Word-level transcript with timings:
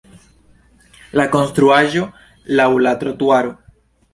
La 1.21 1.25
konstruaĵo 1.35 2.07
laŭ 2.61 2.69
la 2.87 2.95
trotuaro. 3.05 3.55